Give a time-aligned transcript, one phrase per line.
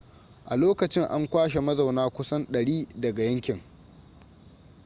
[0.45, 3.61] a lokacin an kwashe mazauna kusan 100 daga yankin